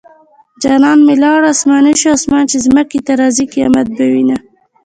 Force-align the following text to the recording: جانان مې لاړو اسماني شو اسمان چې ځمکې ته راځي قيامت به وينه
جانان 0.61 0.99
مې 1.05 1.15
لاړو 1.23 1.51
اسماني 1.53 1.93
شو 2.01 2.09
اسمان 2.17 2.43
چې 2.51 2.57
ځمکې 2.65 2.99
ته 3.05 3.13
راځي 3.21 3.45
قيامت 3.53 3.87
به 3.95 4.05
وينه 4.13 4.37